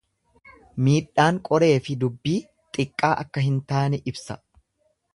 [0.87, 2.35] Miidhaan qoreefi dubbii
[2.79, 4.43] xiqqaa akka hin taane ibsa.